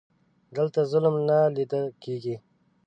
[0.55, 2.35] دلته ظلم نه لیده کیږي.